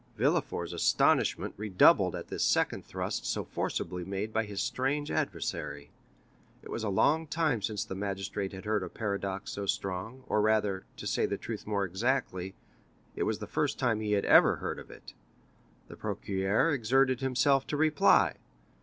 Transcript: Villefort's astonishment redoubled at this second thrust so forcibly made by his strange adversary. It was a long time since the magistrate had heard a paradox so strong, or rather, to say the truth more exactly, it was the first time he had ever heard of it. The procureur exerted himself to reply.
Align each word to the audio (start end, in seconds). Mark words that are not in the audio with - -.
Villefort's 0.17 0.73
astonishment 0.73 1.53
redoubled 1.57 2.15
at 2.15 2.29
this 2.29 2.43
second 2.43 2.83
thrust 2.83 3.23
so 3.23 3.43
forcibly 3.45 4.03
made 4.03 4.33
by 4.33 4.45
his 4.45 4.59
strange 4.59 5.11
adversary. 5.11 5.91
It 6.63 6.69
was 6.71 6.83
a 6.83 6.89
long 6.89 7.27
time 7.27 7.61
since 7.61 7.85
the 7.85 7.93
magistrate 7.93 8.51
had 8.51 8.65
heard 8.65 8.81
a 8.81 8.89
paradox 8.89 9.51
so 9.51 9.67
strong, 9.67 10.23
or 10.27 10.41
rather, 10.41 10.85
to 10.97 11.05
say 11.05 11.27
the 11.27 11.37
truth 11.37 11.67
more 11.67 11.85
exactly, 11.85 12.55
it 13.15 13.23
was 13.25 13.37
the 13.37 13.45
first 13.45 13.77
time 13.77 13.99
he 13.99 14.13
had 14.13 14.25
ever 14.25 14.55
heard 14.55 14.79
of 14.79 14.89
it. 14.89 15.13
The 15.87 15.95
procureur 15.95 16.71
exerted 16.73 17.19
himself 17.21 17.67
to 17.67 17.77
reply. 17.77 18.37